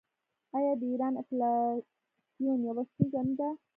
[0.57, 3.49] آیا د ایران انفلاسیون یوه ستونزه نه ده؟